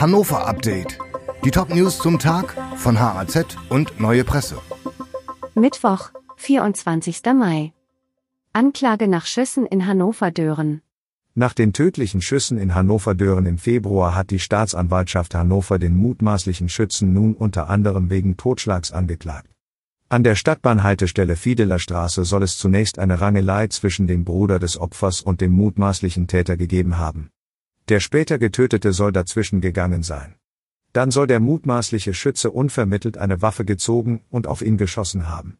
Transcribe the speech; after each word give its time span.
Hannover 0.00 0.46
Update. 0.46 0.96
Die 1.44 1.50
Top-News 1.50 1.98
zum 1.98 2.20
Tag 2.20 2.54
von 2.76 3.00
HAZ 3.00 3.56
und 3.68 3.98
Neue 3.98 4.22
Presse. 4.22 4.56
Mittwoch, 5.56 6.10
24. 6.36 7.20
Mai. 7.34 7.72
Anklage 8.52 9.08
nach 9.08 9.26
Schüssen 9.26 9.66
in 9.66 9.88
Hannover-Dören. 9.88 10.82
Nach 11.34 11.52
den 11.52 11.72
tödlichen 11.72 12.22
Schüssen 12.22 12.58
in 12.58 12.76
Hannover-Dören 12.76 13.44
im 13.46 13.58
Februar 13.58 14.14
hat 14.14 14.30
die 14.30 14.38
Staatsanwaltschaft 14.38 15.34
Hannover 15.34 15.80
den 15.80 15.96
mutmaßlichen 15.96 16.68
Schützen 16.68 17.12
nun 17.12 17.34
unter 17.34 17.68
anderem 17.68 18.08
wegen 18.08 18.36
Totschlags 18.36 18.92
angeklagt. 18.92 19.50
An 20.08 20.22
der 20.22 20.36
Stadtbahnhaltestelle 20.36 21.34
Fiedeler 21.34 21.80
Straße 21.80 22.24
soll 22.24 22.44
es 22.44 22.56
zunächst 22.56 23.00
eine 23.00 23.20
Rangelei 23.20 23.66
zwischen 23.66 24.06
dem 24.06 24.24
Bruder 24.24 24.60
des 24.60 24.80
Opfers 24.80 25.22
und 25.22 25.40
dem 25.40 25.50
mutmaßlichen 25.50 26.28
Täter 26.28 26.56
gegeben 26.56 26.98
haben. 26.98 27.30
Der 27.88 28.00
später 28.00 28.38
Getötete 28.38 28.92
soll 28.92 29.12
dazwischen 29.12 29.62
gegangen 29.62 30.02
sein. 30.02 30.34
Dann 30.92 31.10
soll 31.10 31.26
der 31.26 31.40
mutmaßliche 31.40 32.12
Schütze 32.12 32.50
unvermittelt 32.50 33.16
eine 33.16 33.40
Waffe 33.40 33.64
gezogen 33.64 34.20
und 34.28 34.46
auf 34.46 34.60
ihn 34.60 34.76
geschossen 34.76 35.28
haben. 35.28 35.56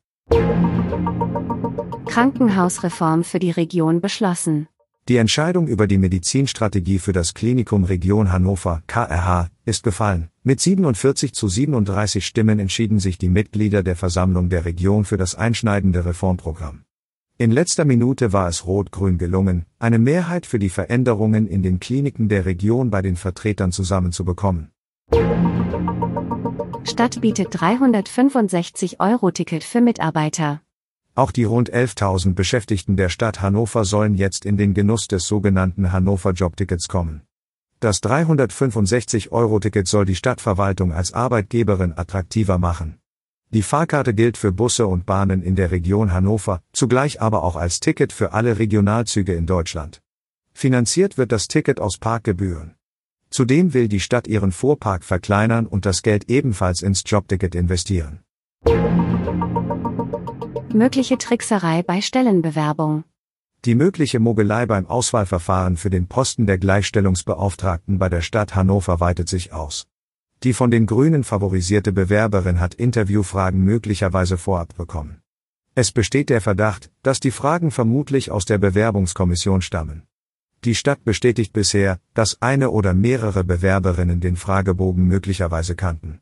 Krankenhausreform 2.07 3.25
für 3.25 3.39
die 3.39 3.51
Region 3.51 4.01
beschlossen. 4.03 4.69
Die 5.09 5.17
Entscheidung 5.17 5.69
über 5.69 5.87
die 5.87 5.97
Medizinstrategie 5.97 6.99
für 6.99 7.15
das 7.15 7.33
Klinikum 7.33 7.85
Region 7.85 8.31
Hannover 8.31 8.83
KRH 8.87 9.49
ist 9.65 9.83
gefallen. 9.83 10.29
Mit 10.43 10.61
47 10.61 11.33
zu 11.33 11.49
37 11.49 12.27
Stimmen 12.27 12.59
entschieden 12.59 12.99
sich 12.99 13.17
die 13.17 13.31
Mitglieder 13.31 13.83
der 13.83 13.97
Versammlung 13.97 14.51
der 14.51 14.67
Region 14.67 15.07
für 15.07 15.17
das 15.17 15.35
einschneidende 15.35 16.05
Reformprogramm. 16.05 16.83
In 17.41 17.53
letzter 17.53 17.85
Minute 17.85 18.33
war 18.33 18.49
es 18.49 18.67
Rot-Grün 18.67 19.17
gelungen, 19.17 19.65
eine 19.79 20.01
Mehrheit 20.01 20.45
für 20.45 20.59
die 20.59 20.71
Veränderungen 20.71 21.47
in 21.47 21.63
den 21.63 21.79
Kliniken 21.79 22.29
der 22.29 22.47
Region 22.47 22.91
bei 22.91 23.01
den 23.01 23.15
Vertretern 23.15 23.71
zusammenzubekommen. 23.71 24.73
Stadt 26.83 27.21
bietet 27.21 27.49
365 27.53 28.99
Euro 28.99 29.31
Ticket 29.31 29.63
für 29.63 29.81
Mitarbeiter. 29.81 30.63
Auch 31.15 31.31
die 31.31 31.45
rund 31.45 31.73
11.000 31.73 32.35
Beschäftigten 32.35 32.97
der 32.97 33.09
Stadt 33.09 33.41
Hannover 33.41 33.85
sollen 33.85 34.17
jetzt 34.17 34.45
in 34.45 34.57
den 34.57 34.75
Genuss 34.75 35.07
des 35.07 35.29
sogenannten 35.29 35.93
Hannover 35.93 36.33
Jobtickets 36.33 36.89
kommen. 36.89 37.23
Das 37.79 38.03
365-Euro-Ticket 38.03 39.87
soll 39.87 40.07
die 40.07 40.17
Stadtverwaltung 40.17 40.93
als 40.93 41.13
Arbeitgeberin 41.13 41.93
attraktiver 41.97 42.59
machen. 42.59 42.99
Die 43.51 43.63
Fahrkarte 43.63 44.13
gilt 44.13 44.37
für 44.37 44.53
Busse 44.53 44.87
und 44.87 45.07
Bahnen 45.07 45.43
in 45.43 45.57
der 45.57 45.71
Region 45.71 46.13
Hannover, 46.13 46.61
zugleich 46.73 47.23
aber 47.23 47.43
auch 47.43 47.57
als 47.57 47.81
Ticket 47.81 48.13
für 48.13 48.33
alle 48.35 48.59
Regionalzüge 48.59 49.33
in 49.33 49.47
Deutschland. 49.47 50.03
Finanziert 50.53 51.17
wird 51.17 51.33
das 51.33 51.49
Ticket 51.49 51.81
aus 51.81 51.97
Parkgebühren. 51.97 52.75
Zudem 53.31 53.73
will 53.73 53.89
die 53.89 54.01
Stadt 54.01 54.27
ihren 54.27 54.53
Fuhrpark 54.53 55.03
verkleinern 55.03 55.67
und 55.67 55.87
das 55.87 56.03
Geld 56.03 56.29
ebenfalls 56.29 56.83
ins 56.83 57.03
Jobticket 57.07 57.55
investieren. 57.55 58.21
Mögliche 60.75 61.17
Trickserei 61.17 61.83
bei 61.83 62.03
Stellenbewerbung. 62.03 63.05
Die 63.65 63.75
mögliche 63.75 64.21
Mogelei 64.21 64.67
beim 64.67 64.87
Auswahlverfahren 64.87 65.79
für 65.79 65.91
den 65.91 66.07
Posten 66.07 66.47
der 66.47 66.59
Gleichstellungsbeauftragten 66.59 67.99
bei 67.99 68.11
der 68.11 68.21
Stadt 68.21 68.55
Hannover 68.55 69.01
weitet 69.01 69.29
sich 69.31 69.53
aus. 69.55 69.87
Die 70.45 70.53
von 70.53 70.71
den 70.71 70.87
Grünen 70.87 71.25
favorisierte 71.25 71.93
Bewerberin 71.93 72.61
hat 72.61 72.75
Interviewfragen 72.75 73.63
möglicherweise 73.63 74.39
vorab 74.39 74.77
bekommen. 74.77 75.21
Es 75.75 75.91
besteht 75.91 76.31
der 76.31 76.41
Verdacht, 76.41 76.91
dass 77.03 77.21
die 77.21 77.31
Fragen 77.31 77.71
vermutlich 77.71 78.31
aus 78.31 78.45
der 78.45 78.59
Bewerbungskommission 78.59 79.63
stammen. 79.63 80.03
Die 80.65 80.75
Stadt 80.75 81.05
bestätigt 81.05 81.53
bisher, 81.53 82.01
dass 82.15 82.43
eine 82.43 82.71
oder 82.71 82.95
mehrere 82.95 83.45
Bewerberinnen 83.45 84.21
den 84.21 84.37
Fragebogen 84.37 85.05
möglicherweise 85.07 85.77
kannten. 85.77 86.21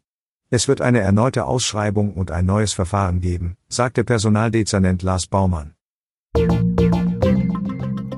Es 0.50 0.68
wird 0.68 0.80
eine 0.80 1.00
erneute 1.00 1.44
Ausschreibung 1.44 2.12
und 2.14 2.30
ein 2.30 2.46
neues 2.46 2.72
Verfahren 2.72 3.20
geben, 3.20 3.56
sagte 3.68 4.04
Personaldezernent 4.04 5.02
Lars 5.02 5.26
Baumann. 5.26 5.74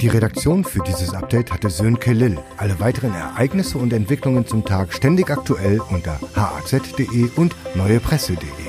Die 0.01 0.09
Redaktion 0.09 0.63
für 0.63 0.79
dieses 0.81 1.13
Update 1.13 1.51
hatte 1.51 1.71
Sönke 1.71 2.13
Lill. 2.13 2.39
Alle 2.57 2.79
weiteren 2.79 3.15
Ereignisse 3.15 3.79
und 3.79 3.93
Entwicklungen 3.93 4.47
zum 4.47 4.65
Tag 4.65 4.93
ständig 4.93 5.29
aktuell 5.29 5.81
unter 5.81 6.21
haz.de 6.37 7.31
und 7.35 7.57
neuepresse.de. 7.75 8.68